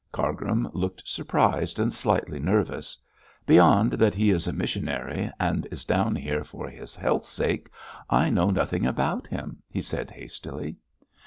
[0.11, 2.97] Cargrim looked surprised and slightly nervous.
[3.45, 7.69] 'Beyond that he is a missionary, and is down here for his health's sake,
[8.09, 10.77] I know nothing about him,' he said hastily.